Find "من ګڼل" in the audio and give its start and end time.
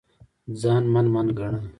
1.13-1.65